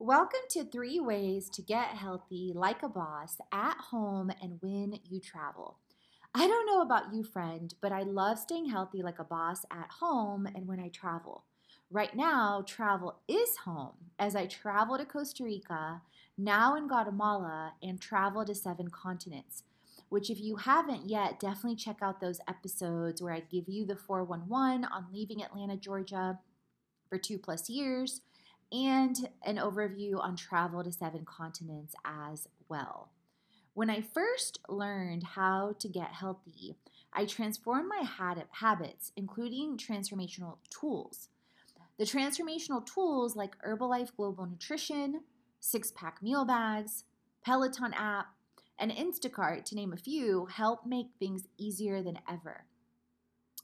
Welcome 0.00 0.42
to 0.50 0.62
three 0.64 1.00
ways 1.00 1.50
to 1.50 1.60
get 1.60 1.88
healthy 1.88 2.52
like 2.54 2.84
a 2.84 2.88
boss 2.88 3.38
at 3.50 3.76
home 3.90 4.30
and 4.40 4.58
when 4.60 5.00
you 5.02 5.18
travel. 5.18 5.78
I 6.32 6.46
don't 6.46 6.66
know 6.66 6.82
about 6.82 7.12
you, 7.12 7.24
friend, 7.24 7.74
but 7.80 7.90
I 7.90 8.02
love 8.02 8.38
staying 8.38 8.68
healthy 8.68 9.02
like 9.02 9.18
a 9.18 9.24
boss 9.24 9.64
at 9.72 9.90
home 9.98 10.46
and 10.46 10.68
when 10.68 10.78
I 10.78 10.86
travel. 10.88 11.42
Right 11.90 12.14
now, 12.14 12.62
travel 12.64 13.18
is 13.26 13.56
home 13.64 13.94
as 14.20 14.36
I 14.36 14.46
travel 14.46 14.96
to 14.98 15.04
Costa 15.04 15.42
Rica, 15.42 16.00
now 16.38 16.76
in 16.76 16.86
Guatemala, 16.86 17.72
and 17.82 18.00
travel 18.00 18.44
to 18.44 18.54
seven 18.54 18.90
continents. 18.90 19.64
Which, 20.10 20.30
if 20.30 20.40
you 20.40 20.54
haven't 20.54 21.10
yet, 21.10 21.40
definitely 21.40 21.74
check 21.74 21.96
out 22.02 22.20
those 22.20 22.40
episodes 22.46 23.20
where 23.20 23.34
I 23.34 23.40
give 23.40 23.68
you 23.68 23.84
the 23.84 23.96
411 23.96 24.84
on 24.84 25.06
leaving 25.12 25.42
Atlanta, 25.42 25.76
Georgia 25.76 26.38
for 27.08 27.18
two 27.18 27.38
plus 27.38 27.68
years 27.68 28.20
and 28.72 29.28
an 29.44 29.56
overview 29.56 30.22
on 30.22 30.36
travel 30.36 30.84
to 30.84 30.92
seven 30.92 31.24
continents 31.24 31.94
as 32.04 32.48
well. 32.68 33.10
When 33.74 33.90
I 33.90 34.00
first 34.00 34.58
learned 34.68 35.22
how 35.22 35.74
to 35.78 35.88
get 35.88 36.08
healthy, 36.08 36.76
I 37.12 37.24
transformed 37.24 37.88
my 37.88 38.04
habits, 38.52 39.12
including 39.16 39.78
transformational 39.78 40.58
tools. 40.68 41.28
The 41.98 42.04
transformational 42.04 42.84
tools 42.84 43.36
like 43.36 43.56
Herbalife 43.62 44.14
Global 44.16 44.46
Nutrition, 44.46 45.22
six 45.60 45.92
pack 45.92 46.22
meal 46.22 46.44
bags, 46.44 47.04
Peloton 47.44 47.94
app, 47.94 48.26
and 48.78 48.92
Instacart, 48.92 49.64
to 49.66 49.74
name 49.74 49.92
a 49.92 49.96
few, 49.96 50.46
help 50.46 50.86
make 50.86 51.08
things 51.18 51.48
easier 51.56 52.02
than 52.02 52.18
ever. 52.30 52.64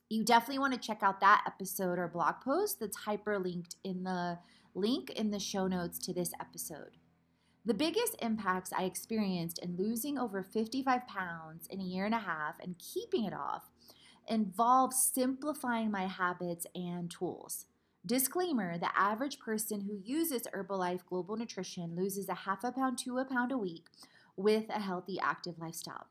You 0.08 0.24
definitely 0.24 0.58
want 0.58 0.74
to 0.74 0.80
check 0.80 1.02
out 1.02 1.20
that 1.20 1.44
episode 1.46 1.98
or 1.98 2.08
blog 2.08 2.36
post 2.44 2.80
that's 2.80 3.04
hyperlinked 3.04 3.76
in 3.84 4.04
the 4.04 4.38
link 4.74 5.10
in 5.10 5.30
the 5.30 5.38
show 5.38 5.66
notes 5.66 5.98
to 6.00 6.12
this 6.12 6.32
episode. 6.40 6.98
The 7.64 7.74
biggest 7.74 8.16
impacts 8.20 8.72
I 8.76 8.84
experienced 8.84 9.58
in 9.58 9.76
losing 9.76 10.18
over 10.18 10.42
55 10.42 11.06
pounds 11.06 11.66
in 11.68 11.80
a 11.80 11.84
year 11.84 12.04
and 12.04 12.14
a 12.14 12.18
half 12.18 12.56
and 12.60 12.78
keeping 12.78 13.24
it 13.24 13.32
off 13.32 13.62
involved 14.28 14.94
simplifying 14.94 15.90
my 15.90 16.06
habits 16.06 16.66
and 16.74 17.10
tools. 17.10 17.66
Disclaimer 18.04 18.76
the 18.76 18.90
average 18.98 19.38
person 19.38 19.80
who 19.80 19.96
uses 20.04 20.42
Herbalife 20.42 21.06
Global 21.06 21.36
Nutrition 21.36 21.96
loses 21.96 22.28
a 22.28 22.34
half 22.34 22.64
a 22.64 22.72
pound 22.72 22.98
to 22.98 23.18
a 23.18 23.24
pound 23.24 23.50
a 23.50 23.58
week 23.58 23.86
with 24.36 24.68
a 24.68 24.80
healthy, 24.80 25.18
active 25.20 25.58
lifestyle. 25.58 26.08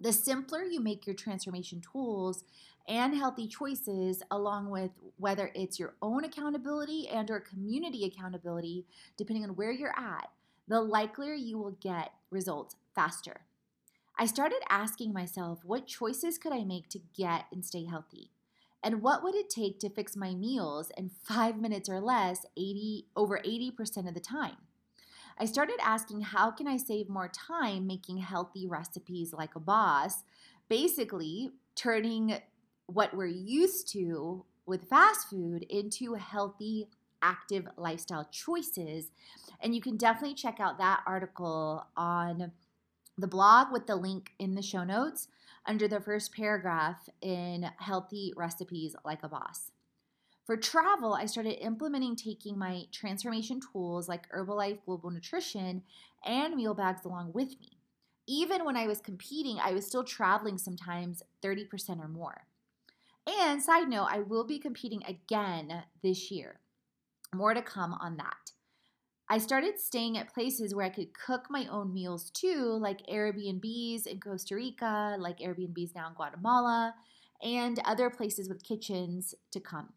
The 0.00 0.12
simpler 0.12 0.62
you 0.62 0.80
make 0.80 1.06
your 1.06 1.16
transformation 1.16 1.80
tools 1.80 2.44
and 2.86 3.16
healthy 3.16 3.48
choices 3.48 4.22
along 4.30 4.70
with 4.70 4.90
whether 5.16 5.50
it's 5.54 5.78
your 5.78 5.94
own 6.02 6.24
accountability 6.24 7.08
and 7.08 7.30
or 7.30 7.40
community 7.40 8.04
accountability 8.04 8.86
depending 9.16 9.44
on 9.44 9.56
where 9.56 9.72
you're 9.72 9.98
at 9.98 10.28
the 10.68 10.80
likelier 10.80 11.34
you 11.34 11.58
will 11.58 11.76
get 11.80 12.12
results 12.30 12.76
faster. 12.94 13.42
I 14.18 14.26
started 14.26 14.60
asking 14.68 15.12
myself 15.12 15.60
what 15.64 15.86
choices 15.86 16.38
could 16.38 16.52
i 16.52 16.64
make 16.64 16.88
to 16.90 17.00
get 17.16 17.44
and 17.52 17.64
stay 17.64 17.84
healthy? 17.84 18.30
And 18.82 19.02
what 19.02 19.22
would 19.22 19.34
it 19.34 19.50
take 19.50 19.78
to 19.80 19.90
fix 19.90 20.16
my 20.16 20.34
meals 20.34 20.90
in 20.96 21.10
5 21.10 21.60
minutes 21.60 21.88
or 21.88 22.00
less 22.00 22.46
80 22.56 23.06
over 23.16 23.40
80% 23.44 24.08
of 24.08 24.14
the 24.14 24.20
time 24.20 24.56
I 25.38 25.44
started 25.44 25.76
asking 25.82 26.22
how 26.22 26.50
can 26.50 26.66
I 26.66 26.76
save 26.78 27.08
more 27.08 27.28
time 27.28 27.86
making 27.86 28.18
healthy 28.18 28.66
recipes 28.66 29.32
like 29.32 29.54
a 29.54 29.60
boss, 29.60 30.24
basically 30.68 31.50
turning 31.74 32.38
what 32.86 33.14
we're 33.14 33.26
used 33.26 33.92
to 33.92 34.44
with 34.64 34.88
fast 34.88 35.28
food 35.28 35.64
into 35.68 36.14
healthy 36.14 36.88
active 37.22 37.66
lifestyle 37.76 38.28
choices. 38.30 39.10
And 39.60 39.74
you 39.74 39.80
can 39.80 39.96
definitely 39.96 40.34
check 40.34 40.60
out 40.60 40.78
that 40.78 41.02
article 41.06 41.86
on 41.96 42.52
the 43.18 43.26
blog 43.26 43.72
with 43.72 43.86
the 43.86 43.96
link 43.96 44.32
in 44.38 44.54
the 44.54 44.62
show 44.62 44.84
notes 44.84 45.28
under 45.66 45.88
the 45.88 46.00
first 46.00 46.34
paragraph 46.34 47.08
in 47.20 47.68
Healthy 47.78 48.32
Recipes 48.36 48.94
Like 49.04 49.22
a 49.22 49.28
Boss. 49.28 49.72
For 50.46 50.56
travel, 50.56 51.12
I 51.12 51.26
started 51.26 51.60
implementing 51.60 52.14
taking 52.14 52.56
my 52.56 52.84
transformation 52.92 53.60
tools 53.60 54.08
like 54.08 54.30
Herbalife 54.30 54.78
Global 54.86 55.10
Nutrition 55.10 55.82
and 56.24 56.54
meal 56.54 56.72
bags 56.72 57.04
along 57.04 57.32
with 57.32 57.58
me. 57.58 57.78
Even 58.28 58.64
when 58.64 58.76
I 58.76 58.86
was 58.86 59.00
competing, 59.00 59.58
I 59.60 59.72
was 59.72 59.84
still 59.84 60.04
traveling 60.04 60.56
sometimes 60.56 61.24
30% 61.42 61.98
or 61.98 62.06
more. 62.06 62.46
And 63.26 63.60
side 63.60 63.88
note, 63.88 64.06
I 64.08 64.20
will 64.20 64.44
be 64.44 64.60
competing 64.60 65.02
again 65.02 65.82
this 66.04 66.30
year. 66.30 66.60
More 67.34 67.52
to 67.52 67.62
come 67.62 67.94
on 67.94 68.16
that. 68.18 68.52
I 69.28 69.38
started 69.38 69.80
staying 69.80 70.16
at 70.16 70.32
places 70.32 70.76
where 70.76 70.86
I 70.86 70.90
could 70.90 71.12
cook 71.12 71.46
my 71.50 71.66
own 71.66 71.92
meals 71.92 72.30
too, 72.30 72.78
like 72.80 73.04
Airbnbs 73.08 74.06
in 74.06 74.20
Costa 74.20 74.54
Rica, 74.54 75.16
like 75.18 75.40
Airbnbs 75.40 75.96
now 75.96 76.06
in 76.06 76.14
Guatemala, 76.14 76.94
and 77.42 77.80
other 77.84 78.10
places 78.10 78.48
with 78.48 78.62
kitchens 78.62 79.34
to 79.50 79.58
come. 79.58 79.88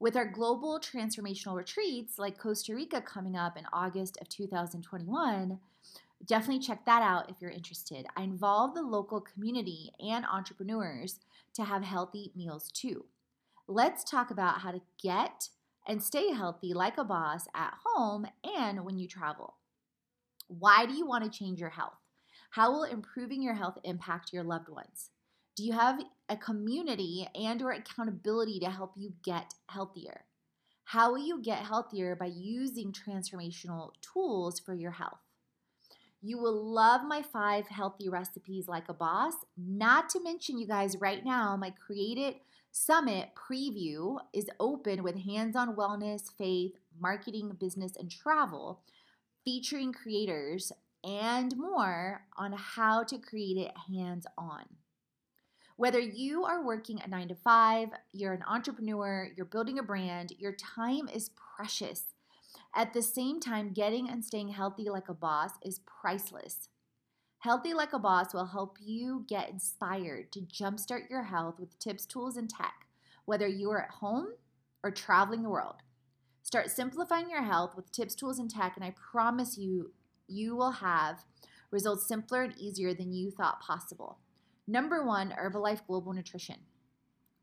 With 0.00 0.16
our 0.16 0.24
global 0.24 0.80
transformational 0.80 1.56
retreats 1.56 2.18
like 2.18 2.38
Costa 2.38 2.74
Rica 2.74 3.02
coming 3.02 3.36
up 3.36 3.58
in 3.58 3.66
August 3.70 4.16
of 4.22 4.30
2021, 4.30 5.58
definitely 6.24 6.58
check 6.58 6.86
that 6.86 7.02
out 7.02 7.28
if 7.28 7.36
you're 7.38 7.50
interested. 7.50 8.06
I 8.16 8.22
involve 8.22 8.74
the 8.74 8.80
local 8.80 9.20
community 9.20 9.92
and 10.00 10.24
entrepreneurs 10.24 11.20
to 11.52 11.64
have 11.64 11.84
healthy 11.84 12.32
meals 12.34 12.70
too. 12.72 13.04
Let's 13.68 14.02
talk 14.02 14.30
about 14.30 14.62
how 14.62 14.70
to 14.70 14.80
get 15.02 15.50
and 15.86 16.02
stay 16.02 16.32
healthy 16.32 16.72
like 16.72 16.96
a 16.96 17.04
boss 17.04 17.46
at 17.54 17.74
home 17.84 18.26
and 18.42 18.86
when 18.86 18.96
you 18.96 19.06
travel. 19.06 19.56
Why 20.48 20.86
do 20.86 20.94
you 20.94 21.06
want 21.06 21.30
to 21.30 21.38
change 21.38 21.60
your 21.60 21.68
health? 21.68 21.98
How 22.52 22.72
will 22.72 22.84
improving 22.84 23.42
your 23.42 23.54
health 23.54 23.76
impact 23.84 24.32
your 24.32 24.44
loved 24.44 24.70
ones? 24.70 25.10
Do 25.60 25.66
you 25.66 25.74
have 25.74 26.00
a 26.30 26.38
community 26.38 27.28
and 27.34 27.60
or 27.60 27.72
accountability 27.72 28.60
to 28.60 28.70
help 28.70 28.94
you 28.96 29.12
get 29.22 29.52
healthier? 29.68 30.24
How 30.84 31.10
will 31.10 31.18
you 31.18 31.42
get 31.42 31.58
healthier 31.58 32.16
by 32.16 32.30
using 32.34 32.94
transformational 32.94 33.90
tools 34.00 34.58
for 34.58 34.72
your 34.72 34.92
health? 34.92 35.18
You 36.22 36.38
will 36.38 36.72
love 36.72 37.02
my 37.06 37.20
five 37.20 37.66
healthy 37.68 38.08
recipes 38.08 38.68
like 38.68 38.88
a 38.88 38.94
boss. 38.94 39.34
Not 39.58 40.08
to 40.10 40.22
mention, 40.22 40.56
you 40.56 40.66
guys, 40.66 40.98
right 40.98 41.22
now, 41.22 41.58
my 41.58 41.74
Create 41.86 42.16
It 42.16 42.40
Summit 42.72 43.28
preview 43.34 44.16
is 44.32 44.48
open 44.60 45.02
with 45.02 45.18
hands 45.24 45.56
on 45.56 45.76
wellness, 45.76 46.32
faith, 46.38 46.72
marketing, 46.98 47.54
business, 47.60 47.96
and 47.98 48.10
travel 48.10 48.80
featuring 49.44 49.92
creators 49.92 50.72
and 51.04 51.54
more 51.58 52.22
on 52.38 52.54
how 52.56 53.02
to 53.04 53.18
create 53.18 53.58
it 53.58 53.72
hands 53.90 54.26
on. 54.38 54.64
Whether 55.80 55.98
you 55.98 56.44
are 56.44 56.62
working 56.62 57.00
a 57.00 57.08
nine 57.08 57.28
to 57.28 57.34
five, 57.34 57.88
you're 58.12 58.34
an 58.34 58.44
entrepreneur, 58.46 59.30
you're 59.34 59.46
building 59.46 59.78
a 59.78 59.82
brand, 59.82 60.34
your 60.38 60.52
time 60.52 61.08
is 61.08 61.30
precious. 61.56 62.02
At 62.76 62.92
the 62.92 63.00
same 63.00 63.40
time, 63.40 63.72
getting 63.72 64.06
and 64.06 64.22
staying 64.22 64.50
healthy 64.50 64.90
like 64.90 65.08
a 65.08 65.14
boss 65.14 65.52
is 65.64 65.80
priceless. 65.86 66.68
Healthy 67.38 67.72
Like 67.72 67.94
a 67.94 67.98
Boss 67.98 68.34
will 68.34 68.44
help 68.44 68.76
you 68.78 69.24
get 69.26 69.48
inspired 69.48 70.30
to 70.32 70.40
jumpstart 70.40 71.08
your 71.08 71.22
health 71.22 71.58
with 71.58 71.78
tips, 71.78 72.04
tools, 72.04 72.36
and 72.36 72.50
tech, 72.50 72.86
whether 73.24 73.48
you 73.48 73.70
are 73.70 73.84
at 73.84 73.90
home 73.90 74.34
or 74.82 74.90
traveling 74.90 75.42
the 75.42 75.48
world. 75.48 75.76
Start 76.42 76.70
simplifying 76.70 77.30
your 77.30 77.44
health 77.44 77.74
with 77.74 77.90
tips, 77.90 78.14
tools, 78.14 78.38
and 78.38 78.50
tech, 78.50 78.74
and 78.76 78.84
I 78.84 78.92
promise 79.10 79.56
you, 79.56 79.92
you 80.28 80.54
will 80.56 80.72
have 80.72 81.24
results 81.70 82.06
simpler 82.06 82.42
and 82.42 82.58
easier 82.58 82.92
than 82.92 83.14
you 83.14 83.30
thought 83.30 83.62
possible. 83.62 84.18
Number 84.70 85.04
one, 85.04 85.34
Herbalife 85.36 85.84
Global 85.88 86.12
Nutrition. 86.12 86.54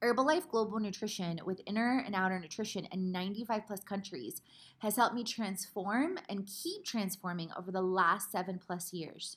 Herbalife 0.01 0.47
Global 0.47 0.79
Nutrition, 0.79 1.41
with 1.45 1.59
inner 1.65 2.01
and 2.06 2.15
outer 2.15 2.39
nutrition 2.39 2.88
in 2.94 3.12
95 3.12 3.68
plus 3.68 3.83
countries, 3.83 4.41
has 4.77 4.95
helped 4.95 5.13
me 5.13 5.25
transform 5.25 6.18
and 6.29 6.47
keep 6.47 6.85
transforming 6.85 7.50
over 7.59 7.69
the 7.69 7.81
last 7.81 8.31
seven 8.31 8.62
plus 8.65 8.94
years. 8.94 9.35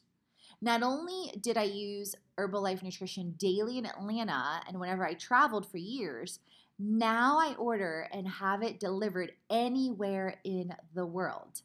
Not 0.62 0.84
only 0.84 1.32
did 1.40 1.56
I 1.56 1.64
use 1.64 2.14
Herbalife 2.38 2.84
Nutrition 2.84 3.34
daily 3.36 3.78
in 3.78 3.86
Atlanta 3.86 4.60
and 4.68 4.78
whenever 4.78 5.04
I 5.04 5.14
traveled 5.14 5.68
for 5.68 5.78
years, 5.78 6.38
now 6.78 7.40
I 7.40 7.56
order 7.58 8.06
and 8.12 8.28
have 8.28 8.62
it 8.62 8.78
delivered 8.78 9.32
anywhere 9.50 10.36
in 10.44 10.72
the 10.94 11.06
world. 11.06 11.62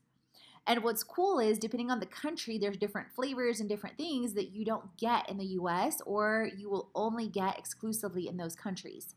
And 0.68 0.84
what's 0.84 1.04
cool 1.04 1.40
is, 1.40 1.60
depending 1.60 1.92
on 1.92 2.00
the 2.00 2.06
country, 2.08 2.58
there's 2.58 2.78
different 2.78 3.12
flavors 3.16 3.60
and 3.60 3.70
different 3.70 3.98
things 3.98 4.34
that 4.34 4.50
you 4.50 4.66
don't 4.66 4.98
get 4.98 5.30
in 5.30 5.38
the 5.38 5.46
US 5.60 6.02
or 6.06 6.50
you 6.58 6.70
will 6.70 6.90
only 6.96 7.28
get 7.28 7.60
exclusively 7.60 8.28
in 8.28 8.38
those 8.38 8.56
countries. 8.56 9.16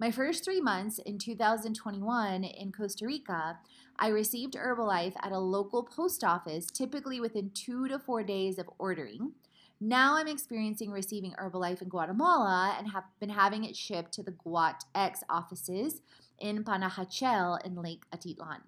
My 0.00 0.10
first 0.10 0.44
three 0.44 0.60
months 0.62 0.98
in 0.98 1.18
2021 1.18 2.42
in 2.42 2.72
Costa 2.72 3.06
Rica, 3.06 3.58
I 3.98 4.08
received 4.08 4.54
Herbalife 4.54 5.12
at 5.22 5.30
a 5.30 5.38
local 5.38 5.82
post 5.82 6.24
office, 6.24 6.66
typically 6.66 7.20
within 7.20 7.50
two 7.50 7.86
to 7.88 7.98
four 7.98 8.22
days 8.22 8.58
of 8.58 8.70
ordering. 8.78 9.32
Now 9.78 10.16
I'm 10.16 10.26
experiencing 10.26 10.90
receiving 10.90 11.32
Herbalife 11.32 11.82
in 11.82 11.88
Guatemala 11.88 12.74
and 12.78 12.90
have 12.92 13.04
been 13.20 13.28
having 13.28 13.64
it 13.64 13.76
shipped 13.76 14.12
to 14.14 14.22
the 14.22 14.32
GuatX 14.32 15.22
offices 15.28 16.00
in 16.38 16.64
Panajachel 16.64 17.64
in 17.64 17.76
Lake 17.76 18.04
Atitlan. 18.14 18.60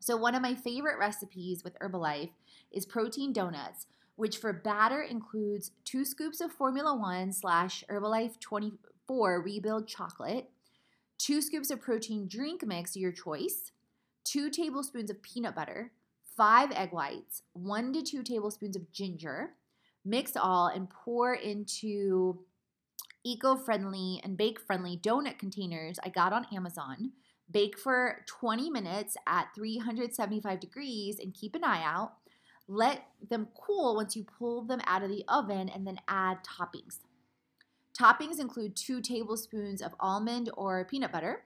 So, 0.00 0.16
one 0.16 0.34
of 0.34 0.40
my 0.40 0.54
favorite 0.54 0.98
recipes 0.98 1.62
with 1.62 1.78
Herbalife 1.78 2.30
is 2.72 2.86
protein 2.86 3.34
donuts, 3.34 3.86
which 4.16 4.38
for 4.38 4.52
batter 4.52 5.02
includes 5.02 5.72
two 5.84 6.06
scoops 6.06 6.40
of 6.40 6.50
Formula 6.50 6.96
One 6.96 7.32
slash 7.32 7.84
Herbalife 7.90 8.40
24 8.40 9.42
Rebuild 9.42 9.86
chocolate, 9.86 10.48
two 11.18 11.42
scoops 11.42 11.70
of 11.70 11.82
protein 11.82 12.26
drink 12.26 12.64
mix, 12.66 12.96
your 12.96 13.12
choice, 13.12 13.72
two 14.24 14.48
tablespoons 14.48 15.10
of 15.10 15.22
peanut 15.22 15.54
butter, 15.54 15.92
five 16.34 16.72
egg 16.72 16.92
whites, 16.92 17.42
one 17.52 17.92
to 17.92 18.00
two 18.00 18.22
tablespoons 18.22 18.76
of 18.76 18.90
ginger. 18.90 19.50
Mix 20.02 20.34
all 20.34 20.68
and 20.68 20.88
pour 20.88 21.34
into 21.34 22.40
eco 23.22 23.54
friendly 23.54 24.18
and 24.24 24.38
bake 24.38 24.58
friendly 24.58 24.96
donut 24.96 25.38
containers 25.38 25.98
I 26.02 26.08
got 26.08 26.32
on 26.32 26.46
Amazon. 26.54 27.12
Bake 27.50 27.78
for 27.78 28.24
20 28.26 28.70
minutes 28.70 29.16
at 29.26 29.48
375 29.54 30.60
degrees 30.60 31.18
and 31.18 31.34
keep 31.34 31.54
an 31.54 31.64
eye 31.64 31.82
out. 31.84 32.14
Let 32.68 33.06
them 33.28 33.48
cool 33.54 33.96
once 33.96 34.14
you 34.14 34.24
pull 34.24 34.62
them 34.62 34.80
out 34.86 35.02
of 35.02 35.10
the 35.10 35.24
oven 35.28 35.68
and 35.68 35.86
then 35.86 35.98
add 36.06 36.38
toppings. 36.44 36.98
Toppings 37.98 38.38
include 38.38 38.76
two 38.76 39.00
tablespoons 39.00 39.82
of 39.82 39.94
almond 39.98 40.50
or 40.56 40.84
peanut 40.84 41.12
butter, 41.12 41.44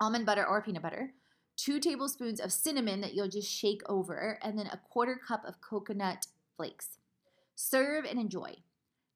almond 0.00 0.26
butter 0.26 0.46
or 0.46 0.62
peanut 0.62 0.82
butter, 0.82 1.14
two 1.56 1.80
tablespoons 1.80 2.40
of 2.40 2.52
cinnamon 2.52 3.00
that 3.00 3.14
you'll 3.14 3.28
just 3.28 3.50
shake 3.50 3.82
over, 3.88 4.38
and 4.42 4.58
then 4.58 4.66
a 4.66 4.80
quarter 4.90 5.16
cup 5.16 5.44
of 5.46 5.60
coconut 5.60 6.26
flakes. 6.56 6.98
Serve 7.54 8.04
and 8.04 8.18
enjoy. 8.18 8.56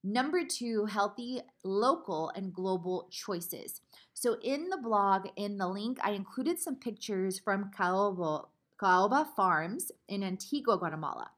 Number 0.09 0.45
two, 0.45 0.85
healthy 0.85 1.41
local 1.65 2.31
and 2.37 2.55
global 2.55 3.09
choices. 3.11 3.81
So, 4.15 4.37
in 4.41 4.69
the 4.69 4.77
blog, 4.77 5.27
in 5.35 5.59
the 5.59 5.67
link, 5.67 5.99
I 6.01 6.13
included 6.13 6.61
some 6.61 6.77
pictures 6.77 7.41
from 7.41 7.73
Caoba, 7.77 8.47
Caoba 8.81 9.27
Farms 9.35 9.91
in 10.07 10.23
Antigua, 10.23 10.79
Guatemala. 10.79 11.33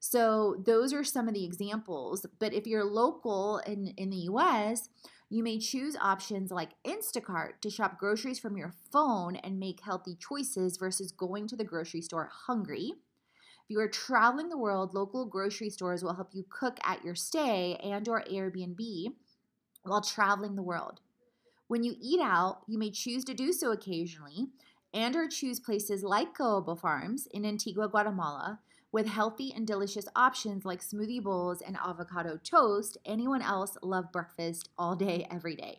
So, 0.00 0.56
those 0.66 0.92
are 0.92 1.04
some 1.04 1.28
of 1.28 1.34
the 1.34 1.44
examples. 1.44 2.26
But 2.40 2.52
if 2.52 2.66
you're 2.66 2.84
local 2.84 3.58
in, 3.58 3.94
in 3.96 4.10
the 4.10 4.26
US, 4.32 4.88
you 5.28 5.44
may 5.44 5.60
choose 5.60 5.94
options 5.94 6.50
like 6.50 6.70
Instacart 6.84 7.60
to 7.60 7.70
shop 7.70 8.00
groceries 8.00 8.40
from 8.40 8.56
your 8.56 8.74
phone 8.90 9.36
and 9.36 9.60
make 9.60 9.84
healthy 9.84 10.16
choices 10.16 10.78
versus 10.78 11.12
going 11.12 11.46
to 11.46 11.54
the 11.54 11.62
grocery 11.62 12.00
store 12.00 12.28
hungry. 12.48 12.94
If 13.70 13.74
you 13.74 13.80
are 13.82 13.88
traveling 13.88 14.48
the 14.48 14.58
world, 14.58 14.94
local 14.94 15.24
grocery 15.26 15.70
stores 15.70 16.02
will 16.02 16.14
help 16.14 16.30
you 16.32 16.44
cook 16.50 16.80
at 16.82 17.04
your 17.04 17.14
stay 17.14 17.76
and 17.76 18.08
or 18.08 18.24
Airbnb 18.28 19.12
while 19.84 20.00
traveling 20.00 20.56
the 20.56 20.62
world. 20.62 20.98
When 21.68 21.84
you 21.84 21.94
eat 22.02 22.18
out, 22.20 22.62
you 22.66 22.80
may 22.80 22.90
choose 22.90 23.24
to 23.26 23.32
do 23.32 23.52
so 23.52 23.70
occasionally 23.70 24.48
and 24.92 25.14
or 25.14 25.28
choose 25.28 25.60
places 25.60 26.02
like 26.02 26.36
Caoba 26.36 26.76
Farms 26.80 27.28
in 27.32 27.46
Antigua, 27.46 27.88
Guatemala 27.88 28.58
with 28.90 29.06
healthy 29.06 29.52
and 29.54 29.68
delicious 29.68 30.08
options 30.16 30.64
like 30.64 30.80
smoothie 30.80 31.22
bowls 31.22 31.62
and 31.62 31.76
avocado 31.76 32.40
toast, 32.42 32.98
anyone 33.04 33.40
else 33.40 33.76
love 33.84 34.10
breakfast 34.10 34.68
all 34.76 34.96
day, 34.96 35.28
every 35.30 35.54
day. 35.54 35.78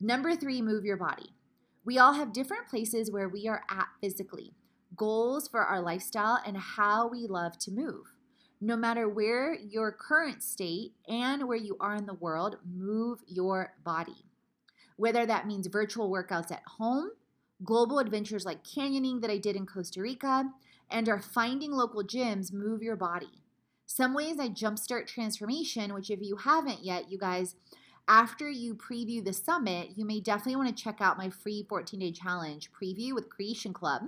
Number 0.00 0.36
three, 0.36 0.62
move 0.62 0.84
your 0.84 0.96
body. 0.96 1.34
We 1.84 1.98
all 1.98 2.12
have 2.12 2.32
different 2.32 2.68
places 2.68 3.10
where 3.10 3.28
we 3.28 3.48
are 3.48 3.64
at 3.68 3.88
physically, 4.00 4.54
goals 4.96 5.48
for 5.48 5.62
our 5.62 5.80
lifestyle, 5.80 6.38
and 6.44 6.56
how 6.56 7.08
we 7.08 7.26
love 7.26 7.58
to 7.58 7.70
move. 7.70 8.06
No 8.60 8.76
matter 8.76 9.08
where 9.08 9.54
your 9.54 9.92
current 9.92 10.42
state 10.42 10.92
and 11.08 11.46
where 11.46 11.56
you 11.56 11.76
are 11.80 11.94
in 11.94 12.06
the 12.06 12.14
world, 12.14 12.56
move 12.68 13.20
your 13.26 13.74
body. 13.84 14.24
Whether 14.96 15.26
that 15.26 15.46
means 15.46 15.68
virtual 15.68 16.10
workouts 16.10 16.50
at 16.50 16.64
home, 16.78 17.10
global 17.62 18.00
adventures 18.00 18.44
like 18.44 18.64
canyoning 18.64 19.20
that 19.20 19.30
I 19.30 19.38
did 19.38 19.54
in 19.54 19.66
Costa 19.66 20.02
Rica, 20.02 20.50
and 20.90 21.08
are 21.08 21.20
finding 21.20 21.70
local 21.70 22.02
gyms 22.02 22.52
move 22.52 22.82
your 22.82 22.96
body. 22.96 23.42
Some 23.86 24.12
ways 24.12 24.38
I 24.40 24.48
jumpstart 24.48 25.06
transformation, 25.06 25.94
which 25.94 26.10
if 26.10 26.20
you 26.20 26.36
haven't 26.36 26.84
yet, 26.84 27.10
you 27.10 27.18
guys, 27.18 27.54
after 28.08 28.50
you 28.50 28.74
preview 28.74 29.24
the 29.24 29.32
summit, 29.32 29.90
you 29.96 30.04
may 30.04 30.20
definitely 30.20 30.56
want 30.56 30.76
to 30.76 30.82
check 30.82 31.00
out 31.00 31.18
my 31.18 31.30
free 31.30 31.64
14 31.68 32.00
day 32.00 32.10
challenge 32.10 32.70
preview 32.72 33.14
with 33.14 33.30
Creation 33.30 33.72
Club 33.72 34.02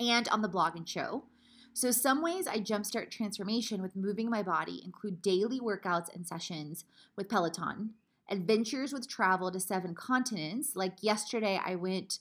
and 0.00 0.28
on 0.28 0.42
the 0.42 0.48
blog 0.48 0.76
and 0.76 0.88
show. 0.88 1.24
So, 1.72 1.90
some 1.90 2.22
ways 2.22 2.46
I 2.46 2.58
jumpstart 2.58 3.10
transformation 3.10 3.82
with 3.82 3.94
moving 3.94 4.28
my 4.28 4.42
body 4.42 4.82
include 4.84 5.22
daily 5.22 5.60
workouts 5.60 6.12
and 6.12 6.26
sessions 6.26 6.84
with 7.16 7.28
Peloton, 7.28 7.90
adventures 8.28 8.92
with 8.92 9.08
travel 9.08 9.50
to 9.52 9.60
seven 9.60 9.94
continents. 9.94 10.74
Like 10.74 10.94
yesterday, 11.02 11.60
I 11.64 11.76
went 11.76 12.18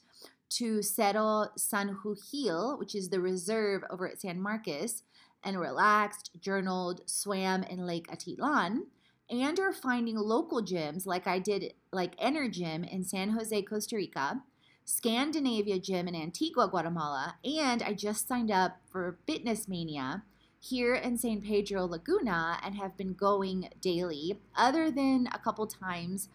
to 0.49 0.81
Cerro 0.81 1.47
San 1.57 1.97
Juanil, 2.03 2.77
which 2.79 2.95
is 2.95 3.09
the 3.09 3.19
reserve 3.19 3.83
over 3.89 4.07
at 4.07 4.21
San 4.21 4.39
Marcos, 4.39 5.03
and 5.43 5.59
relaxed, 5.59 6.31
journaled, 6.39 7.01
swam 7.05 7.63
in 7.63 7.85
Lake 7.85 8.07
Atitlan, 8.07 8.81
and 9.29 9.59
are 9.59 9.73
finding 9.73 10.17
local 10.17 10.61
gyms 10.61 11.05
like 11.05 11.27
I 11.27 11.39
did, 11.39 11.73
like 11.91 12.17
Energym 12.17 12.89
in 12.91 13.03
San 13.03 13.29
Jose, 13.29 13.61
Costa 13.63 13.95
Rica, 13.95 14.41
Scandinavia 14.89 15.79
Gym 15.79 16.07
in 16.07 16.15
Antigua, 16.15 16.65
Guatemala, 16.65 17.35
and 17.43 17.83
I 17.83 17.91
just 17.91 18.25
signed 18.25 18.49
up 18.49 18.77
for 18.89 19.17
Fitness 19.27 19.67
Mania 19.67 20.23
here 20.61 20.95
in 20.95 21.17
San 21.17 21.41
Pedro 21.41 21.85
Laguna 21.85 22.57
and 22.63 22.73
have 22.75 22.95
been 22.95 23.13
going 23.13 23.67
daily, 23.81 24.39
other 24.55 24.89
than 24.89 25.27
a 25.33 25.39
couple 25.39 25.67
times 25.67 26.29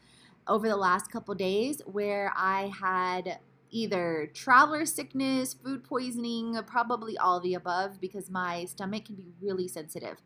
over 0.46 0.68
the 0.68 0.76
last 0.76 1.10
couple 1.10 1.34
days 1.34 1.80
where 1.86 2.30
I 2.36 2.70
had 2.78 3.38
either 3.70 4.30
traveler 4.34 4.84
sickness, 4.84 5.54
food 5.54 5.82
poisoning, 5.82 6.58
probably 6.66 7.16
all 7.16 7.40
the 7.40 7.54
above 7.54 8.02
because 8.02 8.28
my 8.28 8.66
stomach 8.66 9.06
can 9.06 9.14
be 9.14 9.32
really 9.40 9.66
sensitive. 9.66 10.18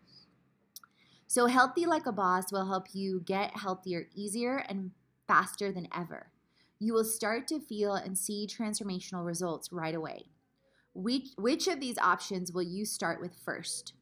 So, 1.29 1.47
Healthy 1.47 1.87
Like 1.87 2.07
a 2.07 2.13
Boss 2.13 2.51
will 2.51 2.67
help 2.67 2.89
you 2.93 3.21
get 3.25 3.59
healthier 3.59 4.09
easier 4.17 4.57
and 4.69 4.91
faster 5.29 5.71
than 5.71 5.87
ever. 5.97 6.33
You 6.79 6.93
will 6.93 7.05
start 7.05 7.49
to 7.49 7.61
feel 7.61 7.95
and 7.95 8.19
see 8.19 8.47
transformational 8.47 9.25
results 9.25 9.73
right 9.73 9.95
away. 9.95 10.27
Which, 10.95 11.29
which 11.37 11.67
of 11.69 11.81
these 11.81 11.99
options 11.99 12.53
will 12.53 12.63
you 12.63 12.85
start 12.85 13.21
with 13.21 13.35
first? 13.45 13.95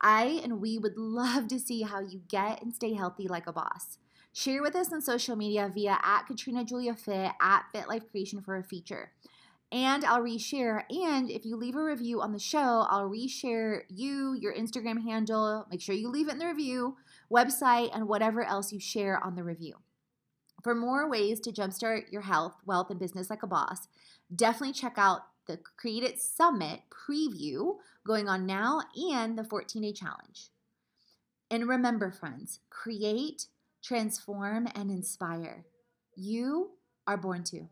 I 0.00 0.40
and 0.42 0.60
we 0.60 0.78
would 0.78 0.96
love 0.96 1.48
to 1.48 1.60
see 1.60 1.82
how 1.82 2.00
you 2.00 2.22
get 2.28 2.62
and 2.62 2.74
stay 2.74 2.94
healthy 2.94 3.28
like 3.28 3.46
a 3.46 3.52
boss. 3.52 3.98
Share 4.32 4.62
with 4.62 4.74
us 4.74 4.92
on 4.92 5.02
social 5.02 5.36
media 5.36 5.70
via 5.72 5.98
at 6.02 6.26
Katrina 6.26 6.64
Julia 6.64 6.94
Fit, 6.94 7.32
at 7.40 7.64
Fit 7.72 7.86
Life 7.86 8.10
Creation 8.10 8.40
for 8.40 8.56
a 8.56 8.64
feature. 8.64 9.12
and 9.72 10.04
I'll 10.04 10.20
reshare. 10.20 10.82
And 10.90 11.30
if 11.30 11.46
you 11.46 11.56
leave 11.56 11.76
a 11.76 11.82
review 11.82 12.20
on 12.20 12.32
the 12.32 12.38
show, 12.38 12.86
I'll 12.90 13.08
reshare 13.08 13.82
you, 13.88 14.34
your 14.34 14.54
Instagram 14.54 15.02
handle. 15.02 15.66
Make 15.70 15.80
sure 15.80 15.94
you 15.94 16.10
leave 16.10 16.28
it 16.28 16.32
in 16.32 16.38
the 16.38 16.46
review, 16.46 16.96
website, 17.32 17.90
and 17.94 18.06
whatever 18.06 18.42
else 18.44 18.72
you 18.72 18.78
share 18.78 19.22
on 19.24 19.34
the 19.34 19.42
review. 19.42 19.76
For 20.62 20.74
more 20.74 21.08
ways 21.08 21.40
to 21.40 21.52
jumpstart 21.52 22.12
your 22.12 22.22
health, 22.22 22.54
wealth, 22.66 22.90
and 22.90 23.00
business 23.00 23.30
like 23.30 23.42
a 23.42 23.48
boss, 23.48 23.88
definitely 24.34 24.72
check 24.72 24.94
out 24.96 25.22
the 25.46 25.58
Create 25.76 26.04
It 26.04 26.20
Summit 26.20 26.80
preview 26.90 27.76
going 28.06 28.28
on 28.28 28.46
now 28.46 28.80
and 29.12 29.36
the 29.36 29.44
14 29.44 29.82
day 29.82 29.92
challenge. 29.92 30.48
And 31.50 31.68
remember, 31.68 32.10
friends, 32.10 32.60
create, 32.70 33.46
transform, 33.82 34.68
and 34.74 34.90
inspire. 34.90 35.64
You 36.14 36.70
are 37.06 37.16
born 37.16 37.44
to. 37.44 37.68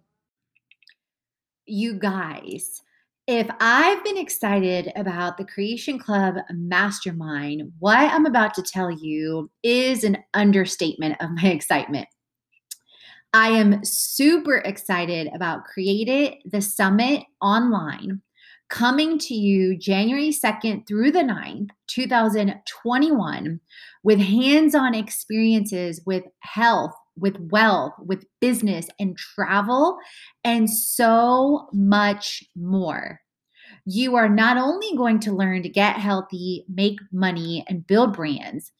You 1.66 1.94
guys, 1.94 2.82
if 3.26 3.49
I've 3.61 4.02
been 4.02 4.18
excited 4.18 4.92
about 4.97 5.38
the 5.38 5.44
Creation 5.44 5.99
Club 5.99 6.35
Mastermind, 6.50 7.73
what 7.78 7.97
I'm 7.97 8.26
about 8.26 8.54
to 8.54 8.62
tell 8.62 8.90
you 8.90 9.49
is 9.62 10.02
an 10.02 10.18
understatement 10.35 11.16
of 11.20 11.30
my 11.30 11.42
excitement. 11.49 12.09
I 13.32 13.50
am 13.50 13.84
super 13.84 14.56
excited 14.56 15.30
about 15.32 15.64
Create 15.64 16.08
It, 16.08 16.38
the 16.44 16.60
summit 16.60 17.22
online, 17.40 18.22
coming 18.68 19.18
to 19.18 19.34
you 19.34 19.78
January 19.78 20.30
2nd 20.30 20.88
through 20.88 21.12
the 21.12 21.20
9th, 21.20 21.68
2021, 21.87 23.60
with 24.02 24.18
hands 24.18 24.75
on 24.75 24.96
experiences 24.96 26.00
with 26.04 26.25
health, 26.40 26.92
with 27.16 27.37
wealth, 27.52 27.92
with 28.04 28.25
business 28.40 28.88
and 28.99 29.16
travel, 29.16 29.99
and 30.42 30.68
so 30.68 31.68
much 31.72 32.42
more. 32.56 33.20
You 33.87 34.16
are 34.16 34.28
not 34.28 34.56
only 34.56 34.96
going 34.96 35.20
to 35.20 35.32
learn 35.32 35.62
to 35.62 35.68
get 35.68 35.96
healthy, 35.96 36.64
make 36.68 36.99
money, 37.12 37.64
and 37.68 37.87
build 37.87 38.14
brands, 38.14 38.72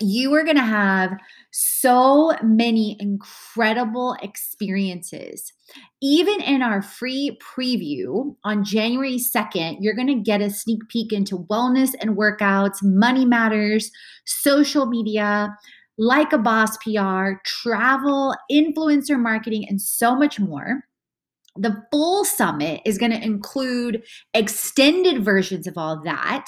you 0.00 0.34
are 0.34 0.44
going 0.44 0.56
to 0.56 0.62
have 0.62 1.12
so 1.52 2.34
many 2.42 2.96
incredible 3.00 4.16
experiences. 4.20 5.52
Even 6.02 6.40
in 6.42 6.60
our 6.60 6.82
free 6.82 7.38
preview 7.42 8.36
on 8.44 8.62
January 8.62 9.16
2nd, 9.16 9.78
you're 9.80 9.94
going 9.94 10.06
to 10.06 10.14
get 10.14 10.42
a 10.42 10.50
sneak 10.50 10.86
peek 10.88 11.12
into 11.12 11.38
wellness 11.50 11.94
and 12.00 12.16
workouts, 12.16 12.82
money 12.82 13.24
matters, 13.24 13.90
social 14.26 14.86
media, 14.86 15.56
like 15.98 16.32
a 16.32 16.38
boss 16.38 16.76
PR, 16.78 17.40
travel, 17.46 18.34
influencer 18.52 19.18
marketing, 19.18 19.64
and 19.68 19.80
so 19.80 20.14
much 20.14 20.38
more. 20.38 20.84
The 21.58 21.82
full 21.90 22.26
summit 22.26 22.82
is 22.84 22.98
going 22.98 23.12
to 23.12 23.24
include 23.24 24.02
extended 24.34 25.24
versions 25.24 25.66
of 25.66 25.78
all 25.78 26.02
that, 26.04 26.46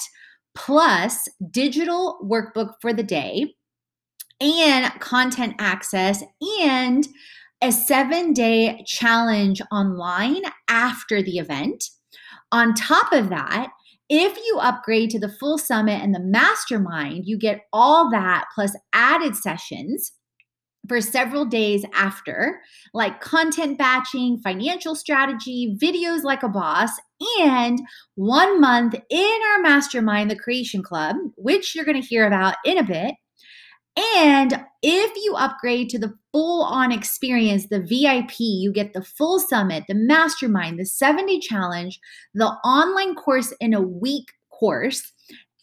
plus 0.65 1.27
digital 1.51 2.19
workbook 2.23 2.73
for 2.81 2.93
the 2.93 3.03
day, 3.03 3.55
and 4.41 4.91
content 4.99 5.55
access, 5.59 6.23
and 6.61 7.07
a 7.61 7.71
seven 7.71 8.33
day 8.33 8.83
challenge 8.85 9.61
online 9.71 10.41
after 10.69 11.21
the 11.21 11.37
event. 11.37 11.83
On 12.51 12.73
top 12.73 13.11
of 13.11 13.29
that, 13.29 13.69
if 14.09 14.37
you 14.37 14.57
upgrade 14.59 15.11
to 15.11 15.19
the 15.19 15.29
full 15.39 15.57
summit 15.57 16.01
and 16.01 16.13
the 16.13 16.19
mastermind, 16.19 17.25
you 17.25 17.37
get 17.37 17.61
all 17.71 18.09
that 18.09 18.45
plus 18.55 18.75
added 18.93 19.35
sessions 19.35 20.11
for 20.87 21.01
several 21.01 21.45
days 21.45 21.85
after, 21.93 22.61
like 22.93 23.21
content 23.21 23.77
batching, 23.77 24.39
financial 24.39 24.95
strategy, 24.95 25.77
videos 25.81 26.23
like 26.23 26.43
a 26.43 26.49
boss, 26.49 26.89
and 27.39 27.79
one 28.15 28.59
month 28.59 28.95
in 29.09 29.39
our 29.51 29.61
mastermind, 29.61 30.31
the 30.31 30.35
Creation 30.35 30.81
Club, 30.81 31.15
which 31.35 31.75
you're 31.75 31.85
going 31.85 32.01
to 32.01 32.07
hear 32.07 32.25
about 32.25 32.55
in 32.65 32.77
a 32.77 32.83
bit. 32.83 33.15
And 34.15 34.63
if 34.81 35.11
you 35.23 35.35
upgrade 35.35 35.89
to 35.89 35.99
the 35.99 36.13
full 36.31 36.63
on 36.63 36.91
experience, 36.91 37.67
the 37.67 37.81
VIP, 37.81 38.39
you 38.39 38.71
get 38.71 38.93
the 38.93 39.03
full 39.03 39.39
summit, 39.39 39.83
the 39.87 39.95
mastermind, 39.95 40.79
the 40.79 40.85
seven 40.85 41.25
day 41.25 41.39
challenge, 41.39 41.99
the 42.33 42.47
online 42.47 43.15
course 43.15 43.53
in 43.59 43.73
a 43.73 43.81
week 43.81 44.31
course, 44.49 45.11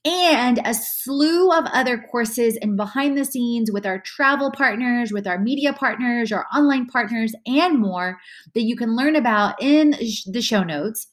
and 0.07 0.61
a 0.65 0.73
slew 0.73 1.51
of 1.51 1.65
other 1.73 1.99
courses 1.99 2.57
and 2.63 2.77
behind 2.77 3.19
the 3.19 3.25
scenes 3.25 3.73
with 3.73 3.85
our 3.85 3.99
travel 3.99 4.53
partners, 4.53 5.11
with 5.11 5.27
our 5.27 5.39
media 5.39 5.73
partners, 5.73 6.31
our 6.31 6.47
online 6.55 6.87
partners, 6.87 7.35
and 7.45 7.81
more 7.81 8.19
that 8.55 8.63
you 8.63 8.77
can 8.77 8.95
learn 8.95 9.17
about 9.17 9.61
in 9.61 9.97
the 10.27 10.41
show 10.41 10.63
notes. 10.63 11.09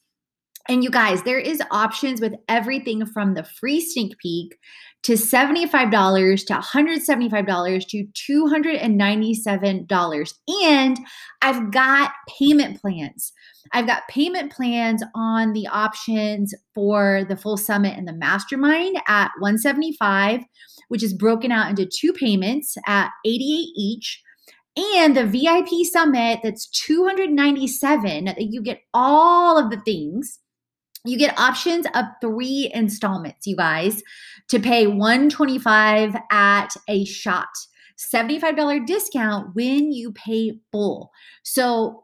And 0.68 0.84
you 0.84 0.90
guys, 0.90 1.24
there 1.24 1.40
is 1.40 1.60
options 1.72 2.20
with 2.20 2.34
everything 2.48 3.04
from 3.04 3.34
the 3.34 3.42
free 3.42 3.80
sneak 3.80 4.16
peek 4.18 4.56
to 5.04 5.12
$75 5.12 6.46
to 6.46 6.54
$175 6.54 7.88
to 7.88 8.06
$297. 8.50 10.34
And 10.64 10.98
I've 11.42 11.70
got 11.70 12.12
payment 12.38 12.80
plans. 12.80 13.32
I've 13.72 13.86
got 13.86 14.08
payment 14.08 14.50
plans 14.52 15.04
on 15.14 15.52
the 15.52 15.66
options 15.66 16.54
for 16.74 17.24
the 17.28 17.36
full 17.36 17.58
summit 17.58 17.96
and 17.98 18.08
the 18.08 18.14
mastermind 18.14 18.96
at 19.06 19.30
175, 19.40 20.40
which 20.88 21.02
is 21.02 21.12
broken 21.12 21.52
out 21.52 21.68
into 21.68 21.86
two 21.86 22.12
payments 22.14 22.76
at 22.86 23.10
88 23.26 23.44
each. 23.76 24.22
And 24.96 25.16
the 25.16 25.26
VIP 25.26 25.68
summit 25.92 26.40
that's 26.42 26.66
297 26.86 28.24
that 28.24 28.40
you 28.40 28.60
get 28.62 28.80
all 28.92 29.56
of 29.58 29.70
the 29.70 29.80
things 29.82 30.40
you 31.04 31.18
get 31.18 31.38
options 31.38 31.86
of 31.94 32.06
three 32.20 32.70
installments, 32.72 33.46
you 33.46 33.56
guys, 33.56 34.02
to 34.48 34.58
pay 34.58 34.86
125 34.86 36.16
at 36.30 36.68
a 36.88 37.04
shot. 37.04 37.48
$75 37.96 38.86
discount 38.86 39.54
when 39.54 39.92
you 39.92 40.12
pay 40.12 40.58
full. 40.72 41.12
So, 41.42 42.00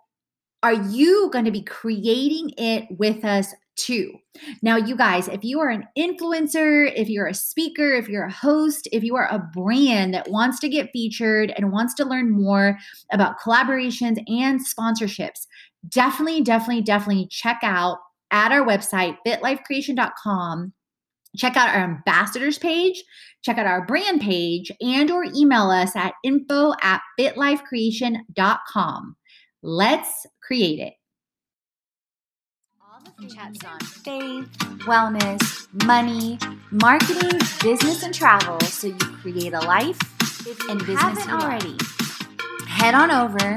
are 0.62 0.74
you 0.74 1.30
going 1.32 1.46
to 1.46 1.50
be 1.50 1.62
creating 1.62 2.52
it 2.58 2.86
with 2.98 3.24
us 3.24 3.54
too? 3.76 4.12
Now, 4.62 4.76
you 4.76 4.94
guys, 4.94 5.26
if 5.26 5.42
you 5.42 5.58
are 5.60 5.70
an 5.70 5.88
influencer, 5.98 6.92
if 6.94 7.08
you're 7.08 7.26
a 7.26 7.34
speaker, 7.34 7.94
if 7.94 8.08
you're 8.08 8.26
a 8.26 8.32
host, 8.32 8.86
if 8.92 9.02
you 9.02 9.16
are 9.16 9.26
a 9.32 9.38
brand 9.38 10.12
that 10.12 10.30
wants 10.30 10.60
to 10.60 10.68
get 10.68 10.90
featured 10.92 11.52
and 11.56 11.72
wants 11.72 11.94
to 11.94 12.04
learn 12.04 12.30
more 12.30 12.78
about 13.10 13.40
collaborations 13.40 14.22
and 14.28 14.60
sponsorships, 14.60 15.46
definitely, 15.88 16.42
definitely, 16.42 16.82
definitely 16.82 17.26
check 17.28 17.60
out 17.62 17.98
at 18.30 18.52
our 18.52 18.66
website, 18.66 19.16
fitlifecreation.com. 19.26 20.72
Check 21.36 21.56
out 21.56 21.68
our 21.68 21.84
ambassadors 21.84 22.58
page, 22.58 23.04
check 23.42 23.56
out 23.56 23.66
our 23.66 23.86
brand 23.86 24.20
page, 24.20 24.72
and 24.80 25.10
or 25.10 25.24
email 25.36 25.70
us 25.70 25.94
at 25.94 26.14
info 26.24 26.72
at 26.82 27.00
fitlifecreation.com. 27.18 29.16
Let's 29.62 30.26
create 30.42 30.80
it. 30.80 30.94
All 32.80 33.00
the 33.18 33.32
chats 33.32 33.64
on 33.64 33.78
faith, 33.80 34.48
wellness, 34.86 35.68
money, 35.84 36.38
marketing, 36.70 37.38
business, 37.62 38.02
and 38.02 38.12
travel 38.12 38.58
so 38.62 38.88
you 38.88 38.96
create 38.96 39.52
a 39.52 39.60
life 39.60 39.98
and 40.68 40.84
business 40.84 41.28
already. 41.28 41.76
Head 42.66 42.94
on 42.94 43.10
over 43.10 43.56